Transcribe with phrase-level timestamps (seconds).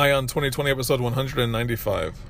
[0.00, 2.29] Ion 2020 episode 195.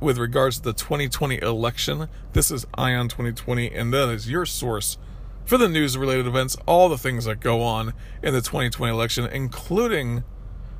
[0.00, 2.08] With regards to the 2020 election.
[2.32, 4.98] This is Ion 2020, and that is your source
[5.44, 9.26] for the news related events, all the things that go on in the 2020 election,
[9.26, 10.24] including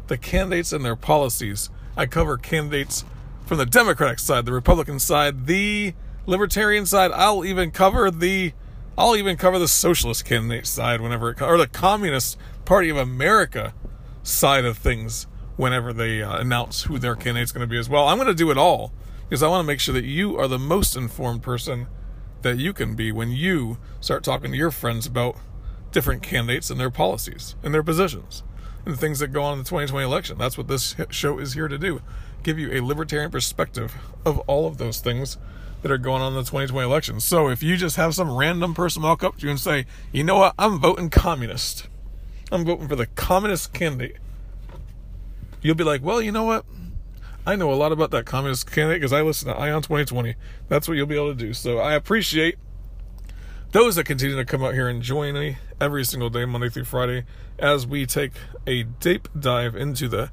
[0.09, 1.71] the candidates and their policies.
[1.97, 3.05] I cover candidates
[3.47, 5.95] from the Democratic side, the Republican side, the
[6.27, 7.13] Libertarian side.
[7.13, 8.53] I'll even cover the
[8.99, 13.75] I'll even cover the socialist candidate side whenever it or the Communist Party of America
[14.23, 18.09] side of things whenever they uh, announce who their candidate's going to be as well.
[18.09, 18.93] I'm going to do it all
[19.29, 21.87] because I want to make sure that you are the most informed person
[22.43, 25.37] that you can be when you start talking to your friends about
[25.91, 28.43] different candidates and their policies and their positions
[28.85, 30.39] and the things that go on in the 2020 election.
[30.39, 32.03] That's what this show is here to do
[32.47, 35.37] give you a libertarian perspective of all of those things
[35.83, 37.19] that are going on in the 2020 election.
[37.19, 40.23] So if you just have some random person walk up to you and say, you
[40.23, 41.89] know what, I'm voting communist,
[42.53, 44.19] I'm voting for the communist candidate,
[45.61, 46.65] you'll be like, well, you know what?
[47.47, 50.35] I know a lot about that communist candidate because I listen to Ion 2020.
[50.69, 51.55] That's what you'll be able to do.
[51.55, 52.59] So I appreciate
[53.71, 56.87] those that continue to come out here and join me every single day, Monday through
[56.87, 57.25] Friday,
[57.57, 58.33] as we take
[58.67, 60.31] a deep dive into the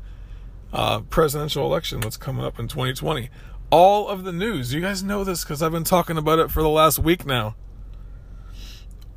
[0.74, 3.30] uh, presidential election that's coming up in 2020.
[3.70, 6.64] All of the news, you guys know this because I've been talking about it for
[6.64, 7.56] the last week now.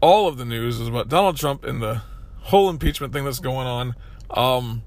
[0.02, 2.02] All of the news is about Donald Trump and the
[2.40, 3.94] whole impeachment thing that's going on,
[4.28, 4.82] um,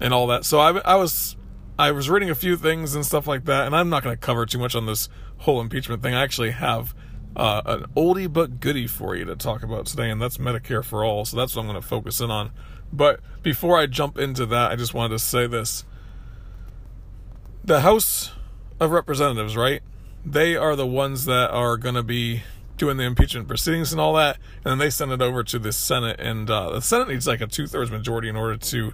[0.00, 0.44] and all that.
[0.44, 1.36] So I, I was
[1.78, 4.20] I was reading a few things and stuff like that, and I'm not going to
[4.20, 5.08] cover too much on this
[5.38, 6.12] whole impeachment thing.
[6.12, 6.92] I actually have
[7.36, 11.04] uh, an oldie but goodie for you to talk about today, and that's Medicare for
[11.04, 11.24] All.
[11.24, 12.50] So that's what I'm going to focus in on.
[12.92, 15.84] But before I jump into that, I just wanted to say this.
[17.64, 18.32] The House
[18.80, 19.82] of Representatives, right?
[20.26, 22.42] They are the ones that are going to be
[22.76, 25.70] doing the impeachment proceedings and all that, and then they send it over to the
[25.70, 28.92] Senate, and uh, the Senate needs like a two thirds majority in order to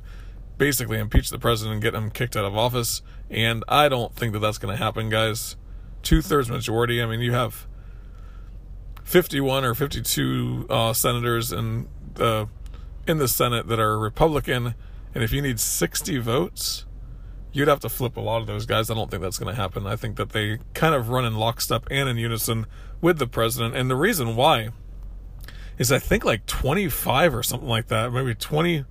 [0.58, 3.02] basically impeach the president and get him kicked out of office.
[3.30, 5.56] And I don't think that that's going to happen, guys.
[6.02, 7.02] Two thirds majority.
[7.02, 7.66] I mean, you have
[9.04, 12.48] 51 or 52 uh, senators in the
[13.06, 14.74] in the Senate that are Republican,
[15.14, 16.86] and if you need 60 votes,
[17.52, 18.90] you'd have to flip a lot of those guys.
[18.90, 19.86] I don't think that's going to happen.
[19.86, 22.66] I think that they kind of run in lockstep and in unison
[23.00, 23.76] with the president.
[23.76, 24.70] And the reason why
[25.78, 28.84] is I think like 25 or something like that, maybe 20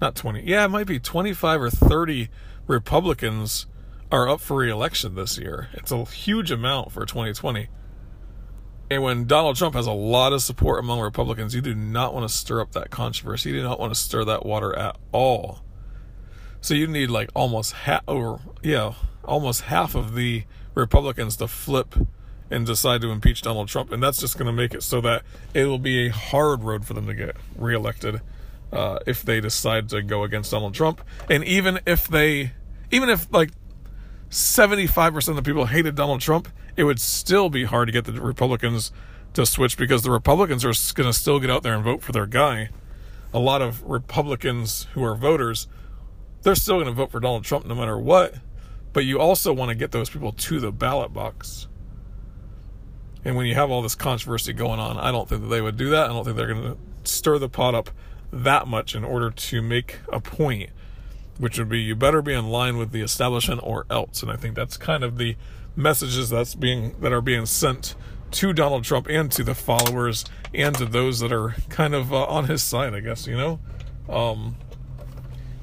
[0.00, 2.28] not 20, yeah, it might be 25 or 30
[2.66, 3.66] Republicans
[4.10, 5.68] are up for reelection this year.
[5.72, 7.68] It's a huge amount for 2020.
[8.90, 12.28] And when Donald Trump has a lot of support among Republicans, you do not want
[12.28, 13.50] to stir up that controversy.
[13.50, 15.60] You do not want to stir that water at all.
[16.60, 18.94] So you need like almost half, or yeah,
[19.24, 20.44] almost half of the
[20.74, 21.94] Republicans to flip
[22.50, 25.22] and decide to impeach Donald Trump, and that's just going to make it so that
[25.52, 28.22] it will be a hard road for them to get reelected
[28.72, 31.02] uh, if they decide to go against Donald Trump.
[31.30, 32.52] And even if they,
[32.90, 33.50] even if like
[34.30, 38.20] 75% of the people hated Donald Trump, it would still be hard to get the
[38.20, 38.92] Republicans
[39.34, 42.12] to switch because the Republicans are going to still get out there and vote for
[42.12, 42.70] their guy.
[43.32, 45.68] A lot of Republicans who are voters,
[46.42, 48.34] they're still going to vote for Donald Trump no matter what.
[48.92, 51.68] But you also want to get those people to the ballot box.
[53.24, 55.76] And when you have all this controversy going on, I don't think that they would
[55.76, 56.06] do that.
[56.06, 57.90] I don't think they're going to stir the pot up
[58.32, 60.70] that much in order to make a point,
[61.38, 64.22] which would be you better be in line with the establishment or else.
[64.22, 65.36] And I think that's kind of the
[65.76, 67.94] messages that's being that are being sent
[68.30, 72.24] to Donald Trump and to the followers and to those that are kind of uh,
[72.24, 73.60] on his side, I guess, you know.
[74.08, 74.56] Um,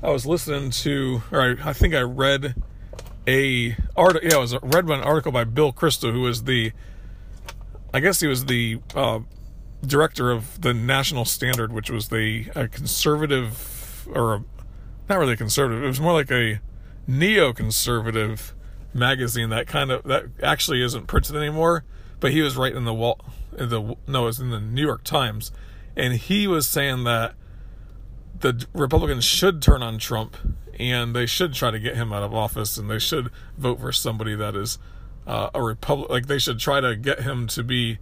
[0.02, 2.56] I was listening to, or I, I think I read
[3.28, 4.30] a article.
[4.30, 6.72] Yeah, I was read an article by Bill Kristol, who was the,
[7.94, 9.20] I guess he was the uh,
[9.86, 14.44] director of the National Standard, which was the a conservative or a,
[15.10, 15.84] not really conservative.
[15.84, 16.60] It was more like a
[17.08, 18.56] neo-conservative
[18.94, 21.84] magazine that kind of that actually isn't printed anymore.
[22.20, 23.20] But he was right in the wall.
[23.58, 25.52] In the no, it was in the New York Times,
[25.96, 27.36] and he was saying that
[28.40, 30.38] the Republicans should turn on Trump
[30.80, 33.92] and they should try to get him out of office and they should vote for
[33.92, 34.78] somebody that is
[35.26, 36.10] uh, a republic.
[36.10, 38.00] Like they should try to get him to be,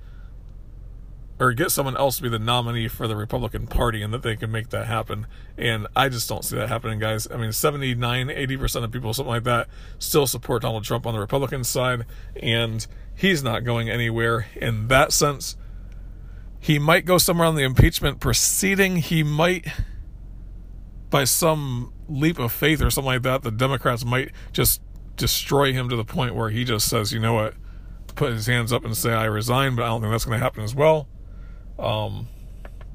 [1.39, 4.35] or get someone else to be the nominee for the Republican Party, and that they
[4.35, 5.27] can make that happen.
[5.57, 7.27] And I just don't see that happening, guys.
[7.31, 9.67] I mean, 79, 80 percent of people, something like that,
[9.99, 12.85] still support Donald Trump on the Republican side, and
[13.15, 15.57] he's not going anywhere in that sense.
[16.59, 18.97] He might go somewhere on the impeachment proceeding.
[18.97, 19.67] He might,
[21.09, 24.81] by some leap of faith or something like that, the Democrats might just
[25.15, 27.55] destroy him to the point where he just says, you know what,
[28.15, 30.43] put his hands up and say, I resign, but I don't think that's going to
[30.43, 31.07] happen as well.
[31.79, 32.27] Um,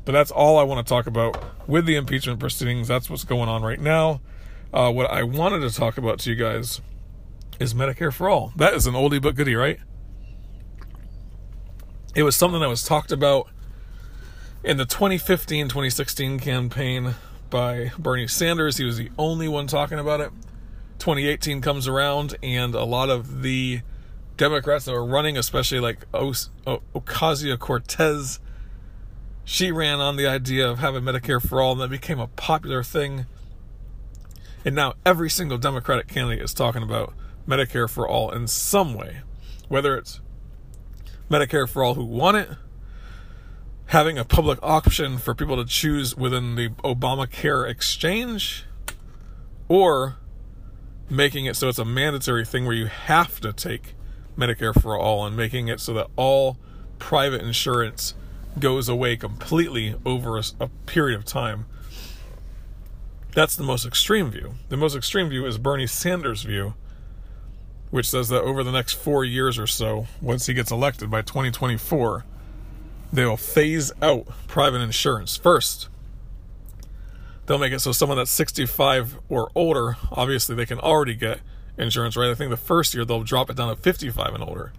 [0.04, 2.88] but that's all I want to talk about with the impeachment proceedings.
[2.88, 4.20] That's what's going on right now.
[4.72, 6.80] Uh, what I wanted to talk about to you guys
[7.58, 8.52] is Medicare for All.
[8.56, 9.78] That is an oldie but goodie, right?
[12.14, 13.48] It was something that was talked about
[14.64, 17.14] in the 2015 2016 campaign
[17.50, 18.76] by Bernie Sanders.
[18.76, 20.30] He was the only one talking about it.
[20.98, 23.80] 2018 comes around, and a lot of the
[24.36, 28.40] Democrats that were running, especially like Ocasio Cortez,
[29.48, 32.82] she ran on the idea of having Medicare for all, and that became a popular
[32.82, 33.24] thing.
[34.62, 37.14] And now every single Democratic candidate is talking about
[37.48, 39.20] Medicare for all in some way,
[39.68, 40.20] whether it's
[41.30, 42.50] Medicare for all who want it,
[43.86, 48.66] having a public option for people to choose within the Obamacare exchange,
[49.66, 50.16] or
[51.08, 53.94] making it so it's a mandatory thing where you have to take
[54.36, 56.58] Medicare for all and making it so that all
[56.98, 58.12] private insurance
[58.58, 61.66] goes away completely over a, a period of time.
[63.34, 64.54] That's the most extreme view.
[64.68, 66.74] The most extreme view is Bernie Sanders' view,
[67.90, 71.22] which says that over the next four years or so, once he gets elected by
[71.22, 72.24] 2024,
[73.12, 75.88] they will phase out private insurance first.
[77.46, 81.40] They'll make it so someone that's 65 or older, obviously they can already get
[81.78, 82.30] insurance, right?
[82.30, 84.72] I think the first year they'll drop it down to 55 and older.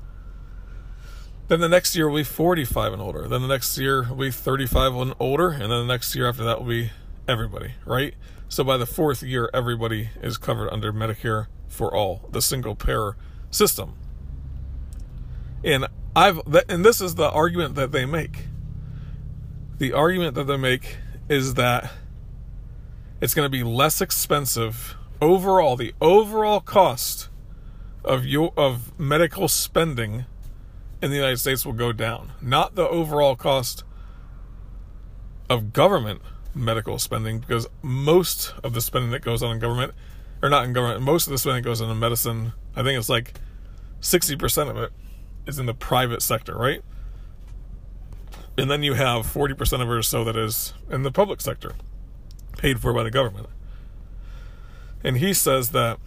[1.50, 3.28] Then the next year will be 45 and older.
[3.28, 5.50] Then the next year will be 35 and older.
[5.50, 6.92] And then the next year after that will be
[7.28, 8.14] everybody, right?
[8.48, 13.18] So by the fourth year, everybody is covered under Medicare for all, the single payer
[13.50, 13.96] system.
[15.64, 18.46] And I've and this is the argument that they make.
[19.80, 20.98] The argument that they make
[21.30, 21.92] is that
[23.22, 25.76] it's going to be less expensive overall.
[25.76, 27.30] The overall cost
[28.04, 30.26] of your of medical spending
[31.02, 33.84] in the United States will go down, not the overall cost
[35.50, 36.22] of government
[36.54, 39.94] medical spending, because most of the spending that goes on in government,
[40.42, 42.54] or not in government, most of the spending goes on in medicine.
[42.76, 43.34] I think it's like
[44.02, 44.92] sixty percent of it
[45.48, 46.82] is in the private sector, right?
[48.58, 51.76] And then you have 40% of it or so that is in the public sector,
[52.58, 53.48] paid for by the government.
[55.02, 55.98] And he says that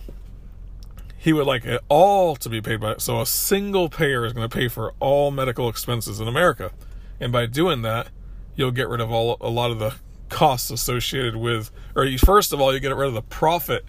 [1.22, 4.48] he would like it all to be paid by so a single payer is going
[4.48, 6.72] to pay for all medical expenses in America.
[7.20, 8.08] And by doing that,
[8.56, 9.94] you'll get rid of all a lot of the
[10.28, 13.84] costs associated with or you, first of all you get rid of the profit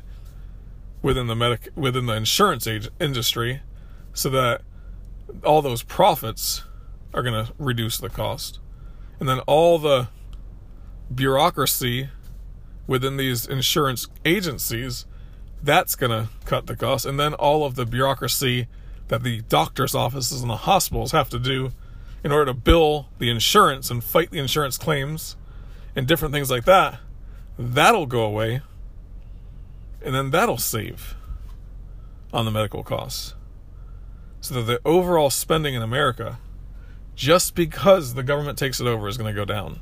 [1.02, 3.62] within the medic within the insurance age, industry
[4.14, 4.62] so that
[5.44, 6.62] all those profits
[7.16, 8.60] are going to reduce the cost.
[9.20, 10.08] And then all the
[11.14, 12.10] bureaucracy
[12.86, 15.08] within these insurance agencies,
[15.64, 17.06] that's going to cut the cost.
[17.06, 18.68] And then all of the bureaucracy
[19.08, 21.72] that the doctor's offices and the hospitals have to do
[22.24, 25.36] in order to bill the insurance and fight the insurance claims
[25.96, 27.00] and different things like that,
[27.58, 28.62] that'll go away.
[30.04, 31.16] And then that'll save
[32.34, 33.36] on the medical costs
[34.42, 36.40] so that the overall spending in America,
[37.16, 39.80] just because the government takes it over, is going to go down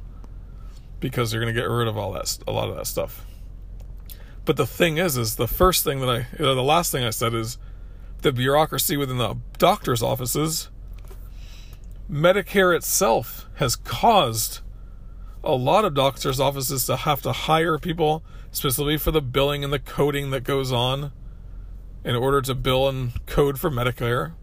[1.00, 3.26] because they're going to get rid of all that, a lot of that stuff.
[4.46, 7.10] But the thing is, is the first thing that I, know, the last thing I
[7.12, 7.58] said is
[8.22, 10.70] the bureaucracy within the doctor's offices.
[12.10, 14.62] Medicare itself has caused
[15.44, 19.72] a lot of doctors' offices to have to hire people specifically for the billing and
[19.72, 21.12] the coding that goes on
[22.04, 24.34] in order to bill and code for Medicare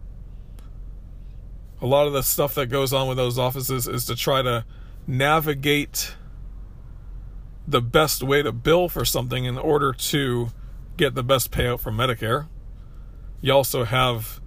[1.81, 4.65] a lot of the stuff that goes on with those offices is to try to
[5.07, 6.15] navigate
[7.69, 10.49] the best way to bill for something in order to
[10.97, 12.47] get the best payout from Medicare.
[13.41, 14.41] You also have,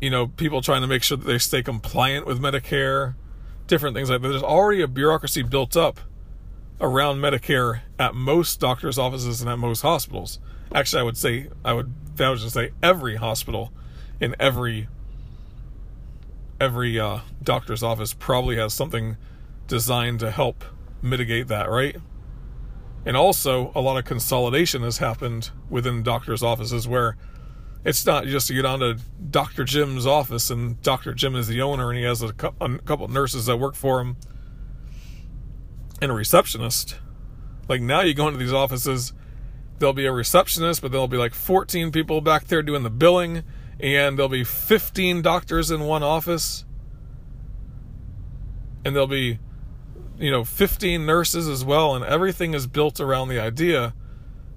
[0.00, 3.14] you know, people trying to make sure that they stay compliant with Medicare,
[3.66, 4.28] different things like that.
[4.28, 6.00] There's already a bureaucracy built up
[6.80, 10.40] around Medicare at most doctors' offices and at most hospitals.
[10.74, 13.72] Actually, I would say I would would just say every hospital
[14.20, 14.88] in every
[16.60, 19.16] every uh, doctor's office probably has something
[19.66, 20.64] designed to help
[21.02, 21.96] mitigate that, right?
[23.04, 27.16] And also, a lot of consolidation has happened within doctors' offices where
[27.84, 28.98] it's not just you get down to
[29.30, 29.64] Dr.
[29.64, 31.12] Jim's office and Dr.
[31.14, 32.28] Jim is the owner and he has a,
[32.60, 34.16] a couple nurses that work for him
[36.00, 36.96] and a receptionist.
[37.68, 39.12] Like now you go into these offices,
[39.78, 43.42] there'll be a receptionist, but there'll be like 14 people back there doing the billing,
[43.80, 46.64] and there'll be 15 doctors in one office,
[48.84, 49.38] and there'll be,
[50.18, 53.94] you know, 15 nurses as well, and everything is built around the idea.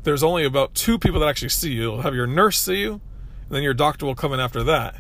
[0.04, 1.82] There's only about two people that actually see you.
[1.82, 4.96] You'll have your nurse see you, and then your doctor will come in after that.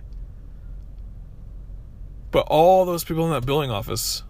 [2.31, 4.23] But all those people in that billing office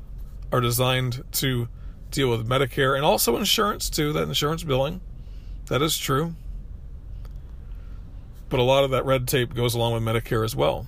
[0.52, 1.68] are designed to
[2.12, 5.02] deal with Medicare and also insurance too, that insurance billing.
[5.68, 6.36] That is true.
[8.48, 10.88] But a lot of that red tape goes along with Medicare as well.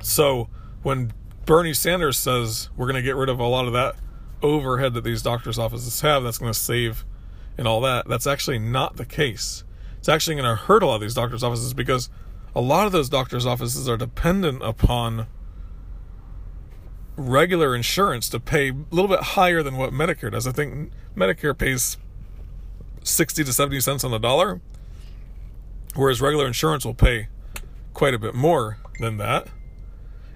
[0.00, 0.48] So
[0.82, 1.12] when
[1.44, 3.94] Bernie Sanders says we're going to get rid of a lot of that
[4.44, 7.04] overhead that these doctors' offices have, that's going to save
[7.56, 9.64] and all that, that's actually not the case.
[9.98, 12.10] It's actually going to hurt a lot of these doctors' offices because
[12.54, 15.26] a lot of those doctors' offices are dependent upon
[17.16, 20.46] regular insurance to pay a little bit higher than what Medicare does.
[20.46, 21.96] I think Medicare pays
[23.02, 24.60] 60 to 70 cents on the dollar,
[25.94, 27.28] whereas regular insurance will pay
[27.92, 29.48] quite a bit more than that.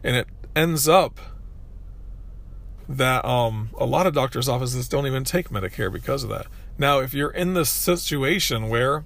[0.05, 1.19] And it ends up
[2.89, 6.47] that um, a lot of doctors' offices don't even take Medicare because of that.
[6.79, 9.05] Now, if you're in this situation where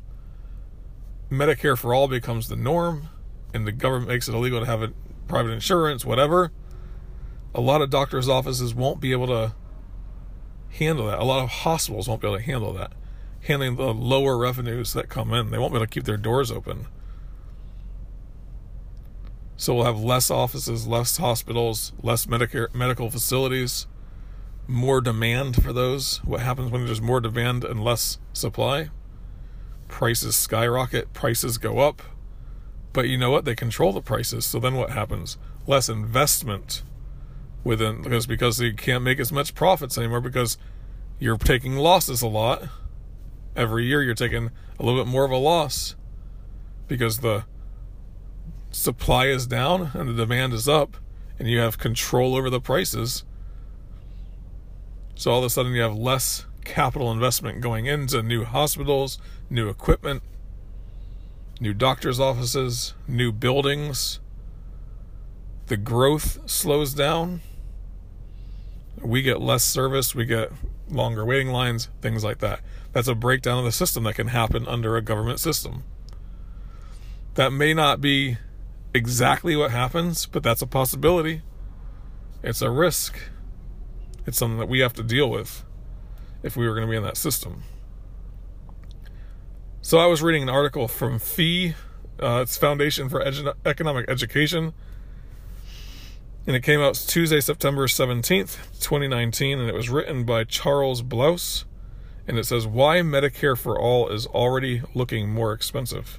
[1.31, 3.09] Medicare for all becomes the norm
[3.53, 4.93] and the government makes it illegal to have a
[5.27, 6.53] private insurance, whatever,
[7.55, 9.55] a lot of doctors' offices won't be able to
[10.71, 11.19] handle that.
[11.19, 12.93] A lot of hospitals won't be able to handle that,
[13.41, 15.51] handling the lower revenues that come in.
[15.51, 16.87] They won't be able to keep their doors open.
[19.63, 23.87] So we'll have less offices, less hospitals, less Medicare medical facilities,
[24.67, 26.17] more demand for those.
[26.25, 28.91] What happens when there's more demand and less supply?
[29.87, 32.03] Prices skyrocket, prices go up.
[32.93, 33.45] But you know what?
[33.45, 34.45] They control the prices.
[34.45, 35.39] So then what happens?
[35.65, 36.83] Less investment
[37.63, 40.59] within because because you can't make as much profits anymore because
[41.21, 42.65] you're taking losses a lot.
[43.55, 44.51] Every year you're taking
[44.81, 45.95] a little bit more of a loss
[46.89, 47.45] because the
[48.73, 50.97] supply is down and the demand is up
[51.39, 53.25] and you have control over the prices.
[55.15, 59.69] So all of a sudden you have less capital investment going into new hospitals, new
[59.69, 60.23] equipment,
[61.61, 64.19] new doctors' offices, new buildings.
[65.67, 67.41] The growth slows down
[69.01, 70.53] we get less service, we get
[70.89, 72.61] longer waiting lines, things like that.
[72.93, 75.85] That's a breakdown of the system that can happen under a government system.
[77.35, 78.37] That may not be
[78.95, 81.43] exactly what happens, but that's a possibility.
[82.43, 83.19] It's a risk.
[84.27, 85.65] It's something that we have to deal with
[86.43, 87.63] if we were going to be in that system.
[89.81, 91.75] So I was reading an article from FEE,
[92.21, 94.73] uh, it's Foundation for Edu- Economic Education
[96.47, 101.65] and it came out Tuesday, September 17th, 2019, and it was written by Charles Blahous.
[102.27, 106.19] And it says, Why Medicare for All is Already Looking More Expensive.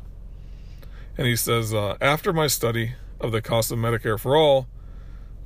[1.18, 4.68] And he says, uh, After my study of the cost of Medicare for All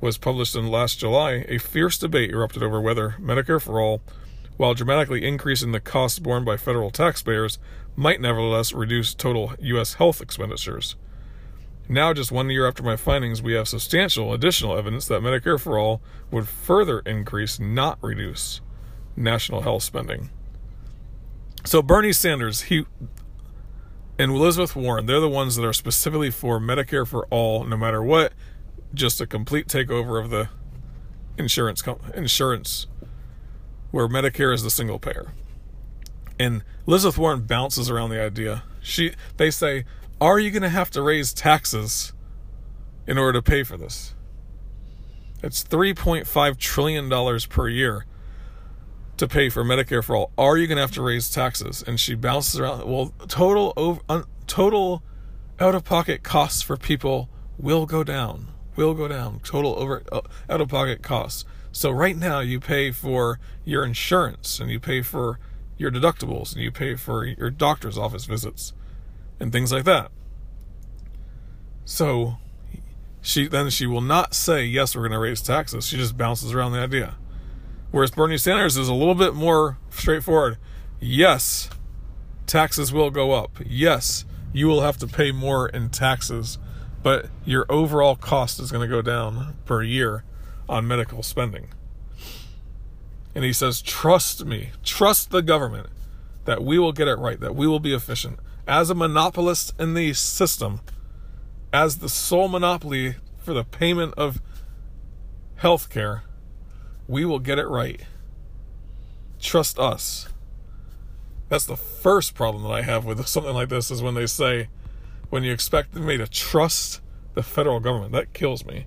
[0.00, 4.00] was published in last July, a fierce debate erupted over whether Medicare for All,
[4.56, 7.58] while dramatically increasing the costs borne by federal taxpayers,
[7.96, 9.94] might nevertheless reduce total U.S.
[9.94, 10.96] health expenditures.
[11.88, 15.78] Now, just one year after my findings, we have substantial additional evidence that Medicare for
[15.78, 18.60] All would further increase, not reduce,
[19.16, 20.30] national health spending.
[21.64, 22.84] So, Bernie Sanders, he
[24.18, 28.02] and Elizabeth Warren, they're the ones that are specifically for Medicare for all, no matter
[28.02, 28.32] what,
[28.92, 30.48] just a complete takeover of the
[31.38, 31.84] insurance
[32.14, 32.88] insurance,
[33.92, 35.32] where Medicare is the single payer.
[36.38, 38.64] And Elizabeth Warren bounces around the idea.
[38.80, 39.84] She, they say,
[40.20, 42.12] are you going to have to raise taxes
[43.06, 44.14] in order to pay for this?
[45.42, 48.04] It's $3.5 trillion per year
[49.18, 50.32] to pay for Medicare for all.
[50.38, 51.82] Are you going to have to raise taxes?
[51.86, 52.90] And she bounces around.
[52.90, 55.02] Well, total over, uh, total
[55.60, 58.48] out of pocket costs for people will go down.
[58.76, 59.40] Will go down.
[59.40, 61.44] Total over uh, out of pocket costs.
[61.72, 65.38] So right now you pay for your insurance and you pay for
[65.76, 68.72] your deductibles and you pay for your doctor's office visits
[69.38, 70.10] and things like that.
[71.84, 72.38] So
[73.20, 75.86] she then she will not say yes we're going to raise taxes.
[75.86, 77.16] She just bounces around the idea.
[77.90, 80.58] Whereas Bernie Sanders is a little bit more straightforward.
[81.00, 81.70] Yes,
[82.46, 83.58] taxes will go up.
[83.64, 86.58] Yes, you will have to pay more in taxes,
[87.02, 90.24] but your overall cost is going to go down per year
[90.68, 91.68] on medical spending.
[93.34, 95.88] And he says, Trust me, trust the government
[96.44, 99.94] that we will get it right, that we will be efficient as a monopolist in
[99.94, 100.80] the system,
[101.72, 104.42] as the sole monopoly for the payment of
[105.56, 106.22] health care,
[107.08, 108.02] we will get it right.
[109.40, 110.28] Trust us.
[111.48, 114.68] That's the first problem that I have with something like this is when they say,
[115.30, 117.00] when you expect me to trust
[117.34, 118.12] the federal government.
[118.12, 118.86] That kills me.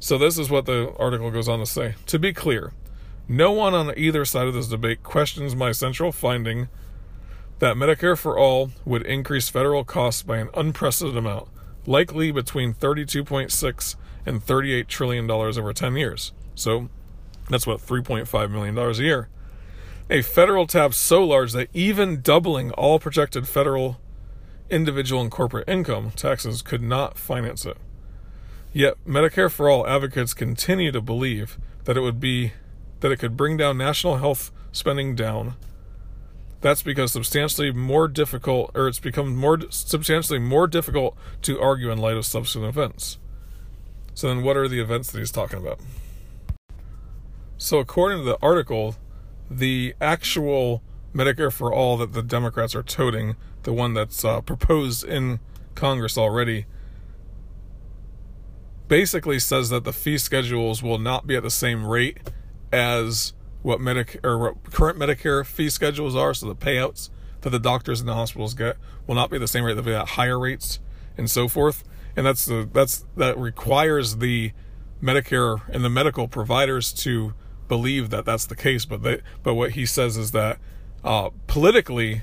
[0.00, 1.96] So, this is what the article goes on to say.
[2.06, 2.72] To be clear,
[3.26, 6.68] no one on either side of this debate questions my central finding
[7.58, 11.48] that Medicare for All would increase federal costs by an unprecedented amount,
[11.84, 16.32] likely between 32.6 and 38 trillion dollars over 10 years.
[16.58, 16.88] So,
[17.48, 19.28] that's what 3.5 million dollars a year.
[20.10, 24.00] A federal tab so large that even doubling all projected federal
[24.70, 27.76] individual and corporate income taxes could not finance it.
[28.72, 32.52] Yet Medicare for All advocates continue to believe that it would be
[33.00, 35.54] that it could bring down national health spending down.
[36.60, 41.98] That's because substantially more difficult or it's become more substantially more difficult to argue in
[41.98, 43.18] light of subsequent events.
[44.14, 45.78] So then what are the events that he's talking about?
[47.58, 48.94] So according to the article,
[49.50, 50.80] the actual
[51.12, 53.34] Medicare for All that the Democrats are toting,
[53.64, 55.40] the one that's uh, proposed in
[55.74, 56.66] Congress already,
[58.86, 62.30] basically says that the fee schedules will not be at the same rate
[62.72, 66.32] as what Medicare or what current Medicare fee schedules are.
[66.34, 67.10] So the payouts
[67.40, 68.76] that the doctors and the hospitals get
[69.08, 70.78] will not be the same rate; they'll be at higher rates
[71.16, 71.82] and so forth.
[72.16, 74.52] And that's the that's that requires the
[75.02, 77.34] Medicare and the medical providers to
[77.68, 78.84] believe that that's the case.
[78.84, 80.58] But they but what he says is that
[81.04, 82.22] uh, politically,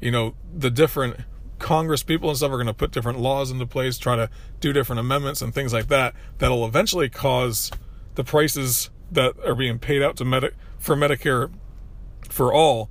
[0.00, 1.16] you know, the different
[1.58, 4.28] Congress people and stuff are going to put different laws into place, try to
[4.60, 6.14] do different amendments and things like that.
[6.38, 7.70] That'll eventually cause
[8.14, 11.52] the prices that are being paid out to Medi- for Medicare
[12.28, 12.90] for all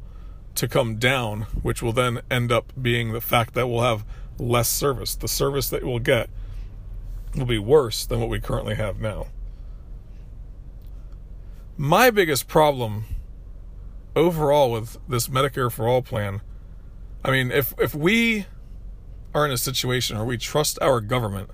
[0.56, 4.06] to come down, which will then end up being the fact that we'll have
[4.38, 5.16] less service.
[5.16, 6.30] The service that we'll get
[7.36, 9.28] will be worse than what we currently have now.
[11.77, 13.05] My biggest problem
[14.15, 16.41] overall with this Medicare for all plan,
[17.23, 18.45] I mean, if if we
[19.34, 21.49] are in a situation where we trust our government,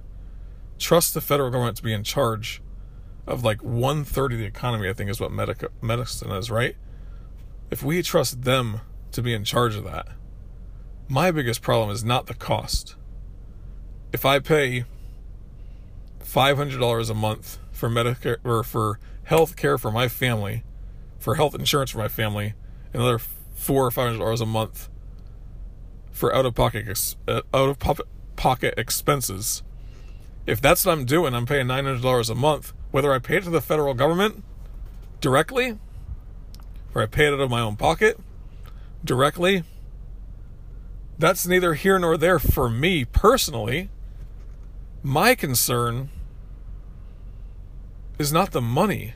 [0.80, 2.62] trust the federal government to be in charge
[3.28, 6.76] of like one third of the economy, I think is what medic- medicine is, right?
[7.70, 10.08] If we trust them to be in charge of that,
[11.08, 12.96] my biggest problem is not the cost.
[14.14, 14.86] If I pay
[16.24, 20.64] $500 a month for Medicare or for health care for my family,
[21.20, 22.54] for health insurance for my family,
[22.94, 23.20] another
[23.56, 24.90] four or five hundred dollars a month
[26.12, 28.02] for out of pocket uh, out of
[28.38, 29.64] pocket expenses.
[30.46, 33.38] If that's what I'm doing, I'm paying nine hundred dollars a month, whether I pay
[33.38, 34.46] it to the federal government
[35.20, 35.78] directly,
[36.96, 38.18] or I pay it out of my own pocket
[39.04, 39.64] directly.
[41.20, 43.90] That's neither here nor there for me personally.
[45.04, 46.12] My concern
[48.18, 49.14] is not the money.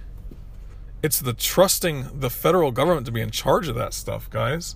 [1.03, 4.75] It's the trusting the federal government to be in charge of that stuff, guys.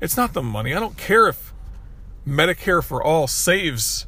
[0.00, 0.74] It's not the money.
[0.74, 1.52] I don't care if
[2.26, 4.06] Medicare for all saves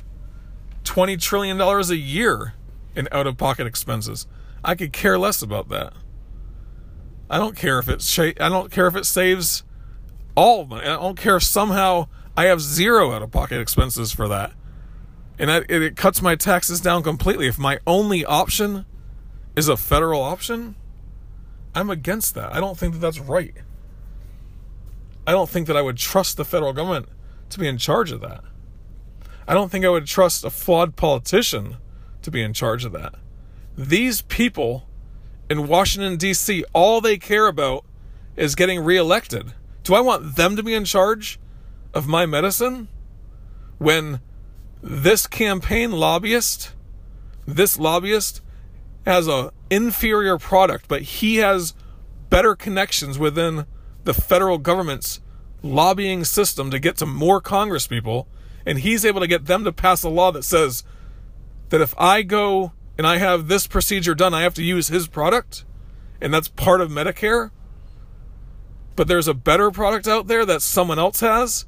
[0.84, 2.54] $20 trillion a year
[2.94, 4.26] in out of pocket expenses.
[4.64, 5.92] I could care less about that.
[7.30, 9.62] I don't care if it's I don't care if it saves
[10.34, 10.86] all money.
[10.86, 14.52] I don't care if somehow I have zero out of pocket expenses for that.
[15.38, 17.46] And it, it cuts my taxes down completely.
[17.46, 18.86] If my only option
[19.58, 20.76] is a federal option,
[21.74, 22.54] I'm against that.
[22.54, 23.54] I don't think that that's right.
[25.26, 27.08] I don't think that I would trust the federal government
[27.50, 28.44] to be in charge of that.
[29.48, 31.78] I don't think I would trust a flawed politician
[32.22, 33.16] to be in charge of that.
[33.76, 34.86] These people
[35.50, 37.84] in Washington, D.C., all they care about
[38.36, 39.54] is getting reelected.
[39.82, 41.40] Do I want them to be in charge
[41.92, 42.86] of my medicine
[43.78, 44.20] when
[44.82, 46.74] this campaign lobbyist,
[47.44, 48.40] this lobbyist,
[49.08, 51.74] has a inferior product, but he has
[52.28, 53.64] better connections within
[54.04, 55.20] the federal government's
[55.62, 58.28] lobbying system to get to more Congress people,
[58.66, 60.84] and he's able to get them to pass a law that says
[61.70, 65.08] that if I go and I have this procedure done, I have to use his
[65.08, 65.64] product,
[66.20, 67.50] and that's part of Medicare.
[68.94, 71.64] But there's a better product out there that someone else has,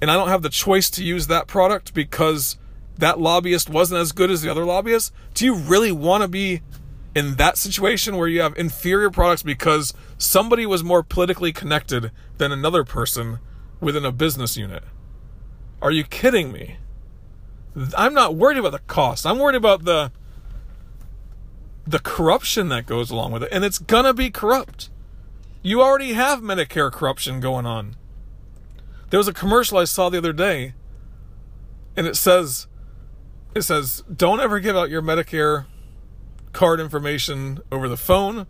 [0.00, 2.56] and I don't have the choice to use that product because
[3.00, 5.12] that lobbyist wasn't as good as the other lobbyist.
[5.34, 6.62] Do you really want to be
[7.14, 12.52] in that situation where you have inferior products because somebody was more politically connected than
[12.52, 13.38] another person
[13.80, 14.84] within a business unit.
[15.82, 16.76] Are you kidding me?
[17.96, 19.26] I'm not worried about the cost.
[19.26, 20.12] I'm worried about the
[21.86, 23.48] the corruption that goes along with it.
[23.50, 24.90] And it's gonna be corrupt.
[25.62, 27.96] You already have Medicare corruption going on.
[29.08, 30.74] There was a commercial I saw the other day
[31.96, 32.68] and it says
[33.54, 35.66] it says don't ever give out your Medicare
[36.52, 38.46] card information over the phone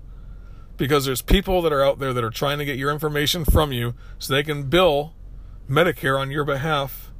[0.77, 3.73] because there's people that are out there that are trying to get your information from
[3.73, 5.15] you so they can bill
[5.69, 7.11] Medicare on your behalf.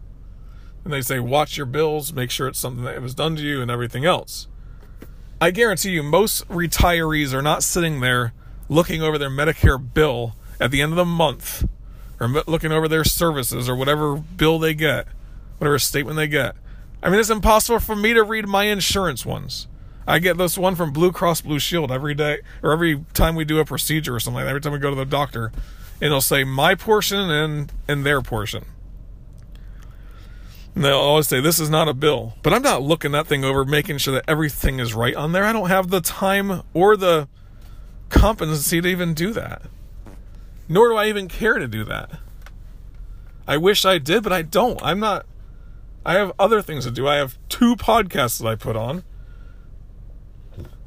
[0.83, 3.61] And they say watch your bills, make sure it's something that was done to you
[3.61, 4.49] and everything else.
[5.41, 8.33] I guarantee you most retirees are not sitting there
[8.69, 11.67] looking over their Medicare bill at the end of the month
[12.19, 15.07] or looking over their services or whatever bill they get,
[15.59, 16.55] whatever statement they get.
[17.03, 19.67] I mean, it's impossible for me to read my insurance ones.
[20.07, 23.45] I get this one from Blue Cross Blue Shield every day or every time we
[23.45, 25.53] do a procedure or something like that, every time we go to the doctor,
[25.95, 28.65] and it'll say my portion and and their portion.
[30.75, 33.45] And they'll always say this is not a bill, but I'm not looking that thing
[33.45, 35.45] over, making sure that everything is right on there.
[35.45, 37.29] I don't have the time or the
[38.09, 39.63] competency to even do that.
[40.69, 42.21] Nor do I even care to do that.
[43.47, 44.81] I wish I did, but I don't.
[44.83, 45.27] I'm not.
[46.05, 47.07] I have other things to do.
[47.07, 49.05] I have two podcasts that I put on.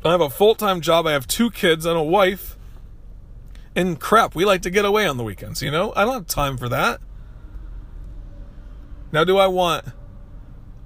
[0.03, 1.07] I have a full time job.
[1.07, 2.57] I have two kids and a wife.
[3.75, 5.93] And crap, we like to get away on the weekends, you know?
[5.95, 7.01] I don't have time for that.
[9.11, 9.85] Now, do I want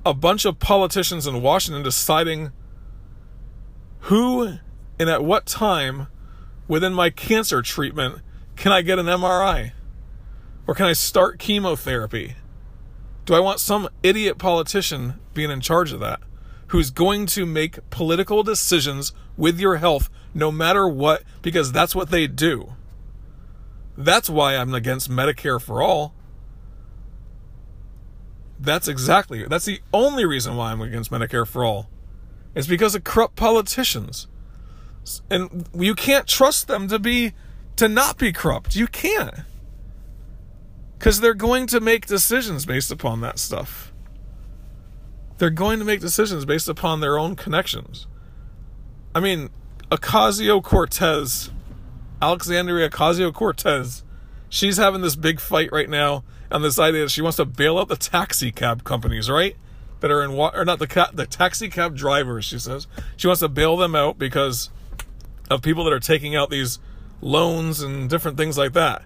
[0.06, 2.52] a bunch of politicians in Washington deciding
[4.02, 4.60] who
[5.00, 6.08] and at what time
[6.68, 8.22] within my cancer treatment
[8.56, 9.72] can I get an MRI?
[10.66, 12.36] Or can I start chemotherapy?
[13.28, 16.22] Do I want some idiot politician being in charge of that
[16.68, 22.10] who's going to make political decisions with your health no matter what because that's what
[22.10, 22.76] they do?
[23.98, 26.14] That's why I'm against Medicare for all.
[28.58, 31.90] That's exactly that's the only reason why I'm against Medicare for all.
[32.56, 34.28] It's because of corrupt politicians.
[35.30, 37.34] And you can't trust them to be
[37.76, 38.78] to not be corrupt.
[38.78, 39.36] You can't.
[40.98, 43.94] Because they're going to make decisions based upon that stuff.
[45.38, 48.08] They're going to make decisions based upon their own connections.
[49.14, 49.50] I mean,
[49.92, 51.52] Ocasio Cortez,
[52.22, 54.04] Alexandria Ocasio Cortez,
[54.50, 57.78] she's having this big fight right now on this idea that she wants to bail
[57.78, 59.56] out the taxi cab companies, right?
[60.00, 62.88] That are in, or not the, ca- the taxi cab drivers, she says.
[63.16, 64.70] She wants to bail them out because
[65.50, 66.80] of people that are taking out these
[67.22, 69.04] loans and different things like that.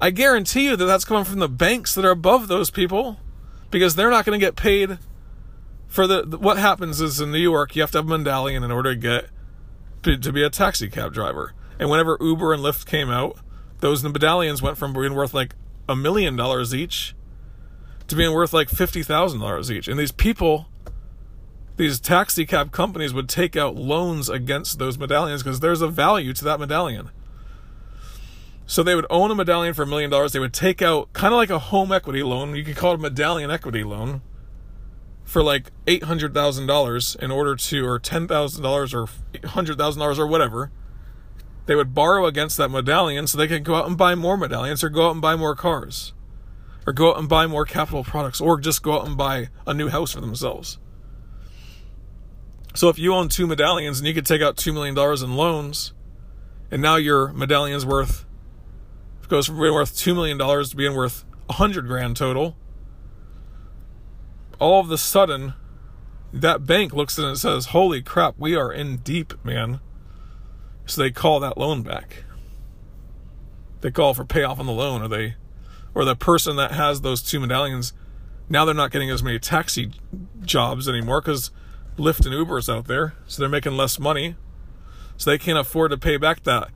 [0.00, 3.18] I guarantee you that that's coming from the banks that are above those people
[3.70, 4.98] because they're not going to get paid
[5.86, 8.70] for the, what happens is in New York you have to have a medallion in
[8.70, 9.26] order to get
[10.02, 11.52] to be a taxi cab driver.
[11.78, 13.38] And whenever Uber and Lyft came out,
[13.80, 15.54] those medallions went from being worth like
[15.88, 17.14] a million dollars each
[18.08, 19.88] to being worth like $50,000 each.
[19.88, 20.66] And these people
[21.80, 26.34] these taxi cab companies would take out loans against those medallions because there's a value
[26.34, 27.10] to that medallion.
[28.70, 30.30] So they would own a medallion for a million dollars.
[30.30, 32.54] They would take out kind of like a home equity loan.
[32.54, 34.22] You could call it a medallion equity loan
[35.24, 39.08] for like eight hundred thousand dollars in order to, or ten thousand dollars, or
[39.44, 40.70] hundred thousand dollars, or whatever.
[41.66, 44.84] They would borrow against that medallion so they could go out and buy more medallions,
[44.84, 46.12] or go out and buy more cars,
[46.86, 49.74] or go out and buy more capital products, or just go out and buy a
[49.74, 50.78] new house for themselves.
[52.76, 55.92] So if you own two medallions and you could take out $2 million in loans,
[56.70, 58.26] and now your medallion's worth
[59.30, 62.56] goes from being worth $2 million to being worth 100 grand total,
[64.58, 65.54] all of a sudden,
[66.32, 69.80] that bank looks at it and says, Holy crap, we are in deep, man.
[70.84, 72.24] So they call that loan back.
[73.80, 75.36] They call for payoff on the loan, or they,
[75.94, 77.92] or the person that has those two medallions,
[78.48, 79.92] now they're not getting as many taxi
[80.42, 81.50] jobs anymore because
[81.96, 84.34] Lyft and Uber is out there, so they're making less money.
[85.16, 86.70] So they can't afford to pay back that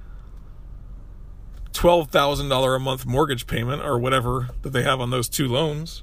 [1.74, 6.02] $12,000 a month mortgage payment or whatever that they have on those two loans.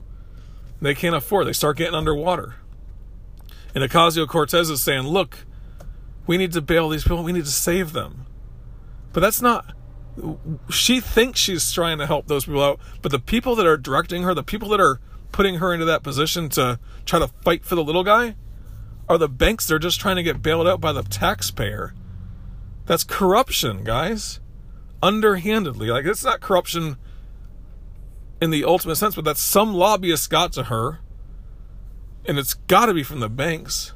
[0.82, 1.48] They can't afford.
[1.48, 2.56] They start getting underwater.
[3.74, 5.46] And Ocasio Cortez is saying, look,
[6.28, 7.24] we need to bail these people.
[7.24, 8.26] We need to save them.
[9.14, 9.74] But that's not.
[10.70, 12.80] She thinks she's trying to help those people out.
[13.02, 15.00] But the people that are directing her, the people that are
[15.32, 18.36] putting her into that position to try to fight for the little guy,
[19.08, 21.94] are the banks They're just trying to get bailed out by the taxpayer.
[22.86, 24.40] That's corruption, guys.
[25.02, 25.88] Underhandedly.
[25.88, 26.98] Like, it's not corruption
[28.42, 31.00] in the ultimate sense, but that some lobbyist got to her,
[32.26, 33.94] and it's got to be from the banks.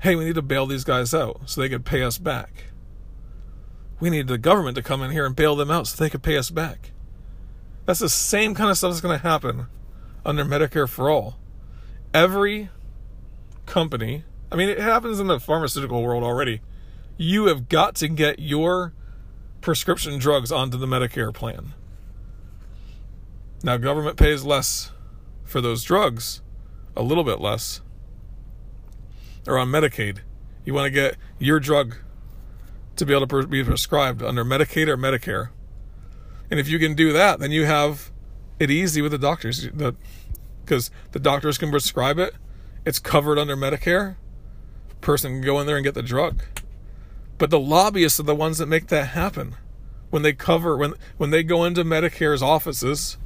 [0.00, 2.64] Hey, we need to bail these guys out so they could pay us back.
[4.00, 6.22] We need the government to come in here and bail them out so they could
[6.22, 6.92] pay us back.
[7.84, 9.66] That's the same kind of stuff that's going to happen
[10.24, 11.38] under Medicare for All.
[12.14, 12.70] Every
[13.66, 16.60] company, I mean, it happens in the pharmaceutical world already.
[17.16, 18.94] You have got to get your
[19.60, 21.74] prescription drugs onto the Medicare plan.
[23.62, 24.90] Now, government pays less
[25.44, 26.40] for those drugs,
[26.96, 27.80] a little bit less.
[29.46, 30.20] Or on Medicaid,
[30.64, 31.96] you want to get your drug
[32.96, 35.50] to be able to be prescribed under Medicaid or Medicare.
[36.50, 38.10] And if you can do that, then you have
[38.58, 39.68] it easy with the doctors.
[40.64, 42.34] Because the doctors can prescribe it,
[42.84, 44.16] it's covered under Medicare.
[45.00, 46.42] Person can go in there and get the drug.
[47.40, 49.56] But the lobbyists are the ones that make that happen.
[50.10, 53.16] When they cover when when they go into Medicare's offices,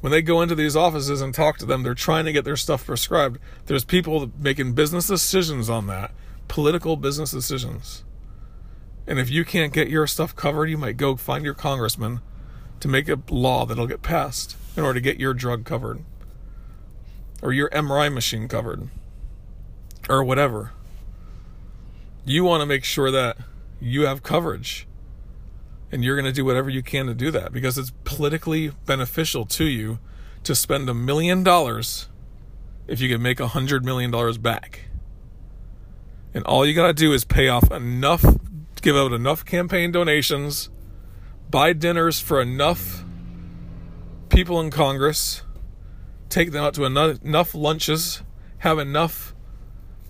[0.00, 2.56] when they go into these offices and talk to them, they're trying to get their
[2.56, 3.40] stuff prescribed.
[3.66, 6.12] There's people making business decisions on that,
[6.46, 8.04] political business decisions.
[9.04, 12.20] And if you can't get your stuff covered, you might go find your congressman
[12.78, 16.04] to make a law that'll get passed in order to get your drug covered
[17.42, 18.90] or your MRI machine covered
[20.08, 20.70] or whatever
[22.24, 23.36] you want to make sure that
[23.80, 24.86] you have coverage.
[25.92, 29.46] And you're going to do whatever you can to do that because it's politically beneficial
[29.46, 29.98] to you
[30.42, 32.08] to spend a million dollars
[32.88, 34.86] if you can make a hundred million dollars back.
[36.32, 38.24] And all you got to do is pay off enough,
[38.82, 40.68] give out enough campaign donations,
[41.48, 43.04] buy dinners for enough
[44.28, 45.42] people in Congress,
[46.28, 48.22] take them out to enough, lunches,
[48.58, 49.33] have enough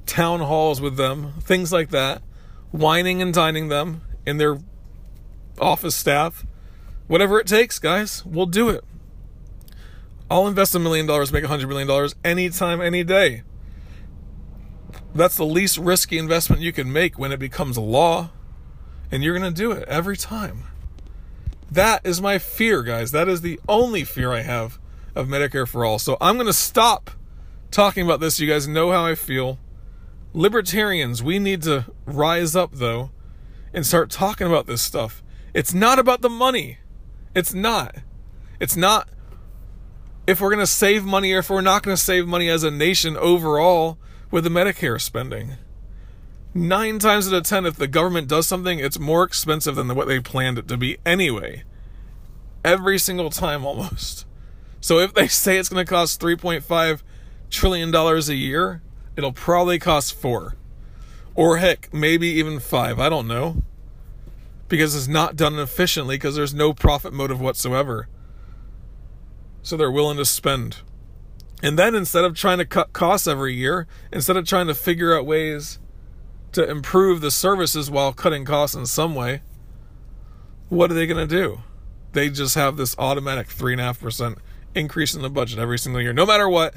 [0.07, 2.23] town halls with them, things like that,
[2.73, 4.59] wining and dining them in their
[5.59, 6.47] office staff.
[7.07, 8.85] Whatever it takes, guys, we'll do it.
[10.31, 13.43] I'll invest a million dollars, make a hundred million dollars anytime, any day.
[15.14, 18.31] That's the least risky investment you can make when it becomes a law,
[19.12, 20.64] and you're going to do it every time.
[21.71, 23.12] That is my fear, guys.
[23.12, 24.79] That is the only fear I have
[25.14, 25.99] of Medicare for All.
[25.99, 27.11] So I'm going to stop
[27.71, 28.40] talking about this.
[28.40, 29.59] You guys know how I feel.
[30.35, 33.11] Libertarians, we need to rise up though
[33.73, 35.23] and start talking about this stuff.
[35.55, 36.79] It's not about the money.
[37.35, 37.97] It's not.
[38.59, 39.09] It's not
[40.27, 42.64] if we're going to save money or if we're not going to save money as
[42.64, 43.99] a nation overall
[44.31, 45.53] with the Medicare spending.
[46.53, 50.09] Nine times out of ten, if the government does something, it's more expensive than what
[50.09, 51.64] they planned it to be anyway.
[52.64, 54.25] Every single time almost.
[54.81, 57.03] So if they say it's going to cost $3.5
[57.51, 58.83] trillion a year,
[59.16, 60.57] it'll probably cost four.
[61.35, 62.98] Or heck, maybe even five.
[62.98, 63.62] I don't know.
[64.68, 68.09] Because it's not done efficiently because there's no profit motive whatsoever.
[69.62, 70.79] So they're willing to spend.
[71.62, 75.16] And then instead of trying to cut costs every year, instead of trying to figure
[75.16, 75.79] out ways
[76.53, 79.42] to improve the services while cutting costs in some way,
[80.68, 81.61] what are they going to do?
[82.12, 84.38] They just have this automatic 3.5%
[84.74, 86.74] increase in the budget every single year, no matter what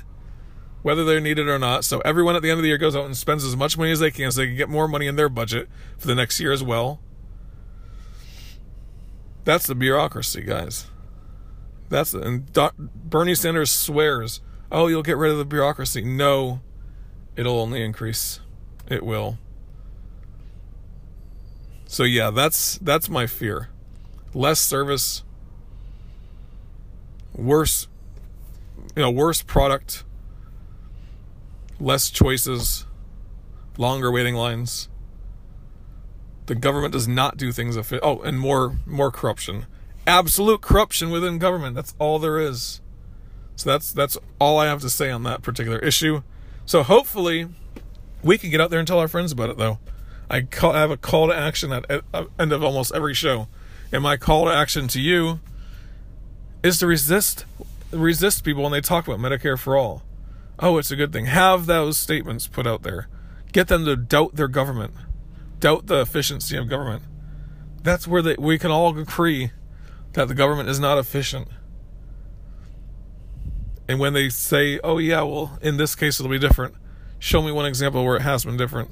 [0.82, 1.84] whether they're needed or not.
[1.84, 3.92] So everyone at the end of the year goes out and spends as much money
[3.92, 6.40] as they can so they can get more money in their budget for the next
[6.40, 7.00] year as well.
[9.44, 10.88] That's the bureaucracy, guys.
[11.90, 16.60] That's the, and Do, Bernie Sanders swears, "Oh, you'll get rid of the bureaucracy." No,
[17.38, 18.42] it'll only increase.
[18.90, 19.38] It will.
[21.86, 23.70] So yeah, that's that's my fear.
[24.34, 25.24] Less service,
[27.34, 27.88] worse
[28.98, 30.04] you know, worse product,
[31.80, 32.86] less choices,
[33.78, 34.90] longer waiting lines.
[36.48, 39.66] The government does not do things effi- oh, and more more corruption.
[40.06, 41.76] Absolute corruption within government.
[41.76, 42.82] That's all there is.
[43.56, 46.24] So that's that's all I have to say on that particular issue.
[46.66, 47.48] So hopefully
[48.24, 49.80] we can get out there and tell our friends about it though.
[50.30, 53.14] I, call, I have a call to action at, at uh, end of almost every
[53.14, 53.48] show.
[53.92, 55.40] And my call to action to you
[56.64, 57.46] is to resist
[57.92, 60.04] resist people when they talk about Medicare for all
[60.60, 61.26] oh, it's a good thing.
[61.26, 63.08] Have those statements put out there.
[63.52, 64.94] Get them to doubt their government,
[65.60, 67.04] doubt the efficiency of government.
[67.84, 69.52] That's where they, we can all agree
[70.14, 71.48] that the government is not efficient.
[73.88, 76.76] And when they say, oh, yeah, well, in this case it'll be different,
[77.20, 78.92] show me one example where it has been different.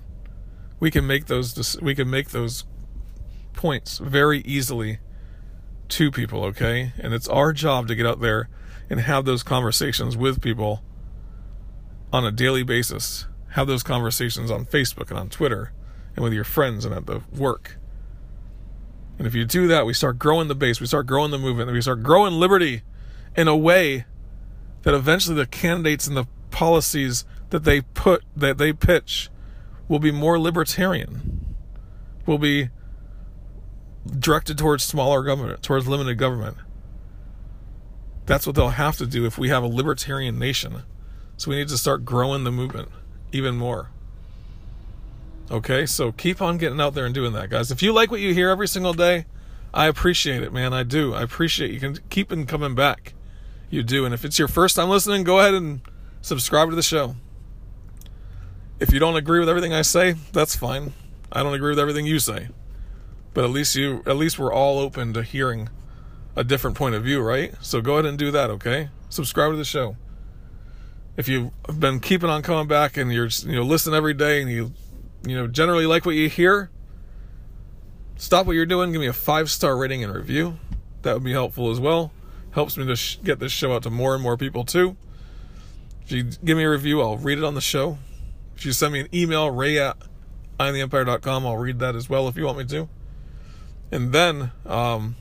[0.80, 2.66] We can make those we can make those
[3.54, 5.00] points very easily
[5.90, 6.94] to people, okay?
[6.98, 8.50] And it's our job to get out there
[8.90, 10.84] and have those conversations with people
[12.16, 13.26] on a daily basis.
[13.52, 15.74] Have those conversations on Facebook and on Twitter
[16.16, 17.78] and with your friends and at the work.
[19.18, 21.72] And if you do that, we start growing the base, we start growing the movement,
[21.72, 22.84] we start growing liberty
[23.36, 24.06] in a way
[24.84, 29.30] that eventually the candidates and the policies that they put that they pitch
[29.90, 31.56] will be more libertarian.
[32.26, 32.70] Will be
[34.08, 36.58] directed towards smaller government, towards limited government.
[38.26, 40.84] That's what they'll have to do if we have a libertarian nation.
[41.38, 42.90] So we need to start growing the movement
[43.32, 43.90] even more.
[45.52, 47.70] Okay, so keep on getting out there and doing that, guys.
[47.72, 49.26] If you like what you hear every single day,
[49.74, 50.74] I appreciate it, man.
[50.74, 51.14] I do.
[51.14, 53.14] I appreciate you can keep on coming back.
[53.70, 54.06] you do.
[54.06, 55.82] And if it's your first time listening, go ahead and
[56.22, 57.16] subscribe to the show.
[58.80, 60.94] If you don't agree with everything I say, that's fine.
[61.32, 62.50] I don't agree with everything you say.
[63.34, 65.70] But at least you at least we're all open to hearing
[66.36, 67.54] a different point of view, right?
[67.62, 68.90] So go ahead and do that, okay?
[69.10, 69.98] Subscribe to the show.
[71.18, 74.52] If you've been keeping on coming back and you're you know listen every day and
[74.52, 74.74] you
[75.26, 76.70] you know generally like what you hear,
[78.18, 80.58] stop what you're doing, give me a five star rating and review.
[81.04, 82.12] That would be helpful as well.
[82.52, 84.98] Helps me to sh- get this show out to more and more people too.
[86.04, 87.98] If you give me a review, I'll read it on the show.
[88.56, 89.98] If you send me an email, ray at
[90.60, 92.90] iamtheempire.com, I'll read that as well if you want me to.
[93.92, 95.16] And then, um,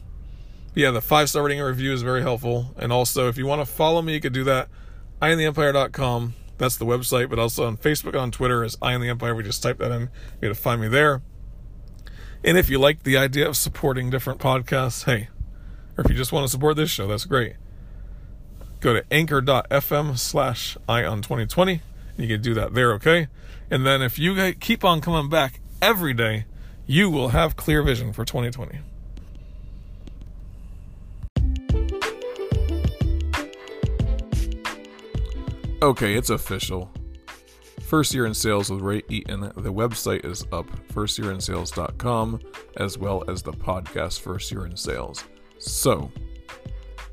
[0.75, 2.75] yeah, the five star rating and review is very helpful.
[2.77, 4.69] And also, if you want to follow me, you could do that.
[5.21, 6.35] iamtheempire.com.
[6.59, 9.35] That's the website, but also on Facebook on Twitter is I the Empire.
[9.35, 10.09] We just type that in.
[10.41, 11.23] You're to find me there.
[12.45, 15.29] And if you like the idea of supporting different podcasts, hey,
[15.97, 17.55] or if you just want to support this show, that's great.
[18.81, 21.81] Go to anchor.fm slash ion2020 and
[22.19, 23.29] you can do that there, okay?
[23.71, 26.45] And then if you keep on coming back every day,
[26.87, 28.79] you will have clear vision for 2020.
[35.85, 36.91] Okay, it's official.
[37.83, 39.41] First Year in Sales with Ray Eaton.
[39.55, 42.41] The website is up, firstyearinsales.com,
[42.79, 45.25] as well as the podcast First Year in Sales.
[45.59, 46.11] So,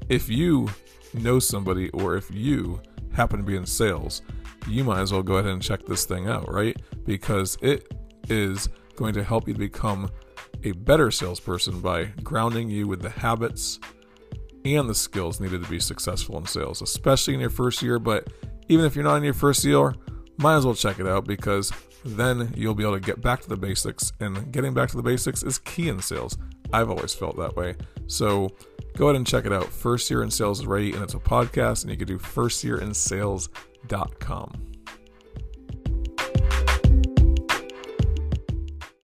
[0.07, 0.69] if you
[1.13, 2.81] know somebody or if you
[3.11, 4.21] happen to be in sales,
[4.65, 6.81] you might as well go ahead and check this thing out, right?
[7.03, 7.93] Because it
[8.29, 10.09] is going to help you become
[10.63, 13.81] a better salesperson by grounding you with the habits
[14.63, 17.99] and the skills needed to be successful in sales, especially in your first year.
[17.99, 18.29] But
[18.67, 19.95] even if you're not in your first year,
[20.37, 21.71] might as well check it out because
[22.03, 24.11] then you'll be able to get back to the basics.
[24.19, 26.35] And getting back to the basics is key in sales.
[26.73, 27.75] I've always felt that way.
[28.07, 28.49] So
[28.95, 29.67] go ahead and check it out.
[29.67, 34.70] First Year in Sales is ready, and it's a podcast, and you can do firstyearinsales.com.